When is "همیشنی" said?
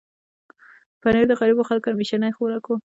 1.93-2.35